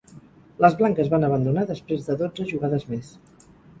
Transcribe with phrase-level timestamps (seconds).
[0.63, 3.13] Les blanques van abandonar després de dotze jugades més.